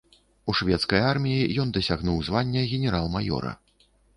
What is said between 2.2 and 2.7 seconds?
звання